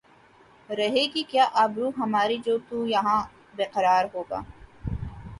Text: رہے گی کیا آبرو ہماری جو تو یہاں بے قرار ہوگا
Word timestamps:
رہے 0.69 1.03
گی 1.13 1.23
کیا 1.23 1.45
آبرو 1.63 1.89
ہماری 1.97 2.37
جو 2.45 2.57
تو 2.69 2.77
یہاں 2.87 3.21
بے 3.55 3.65
قرار 3.73 4.05
ہوگا 4.13 4.39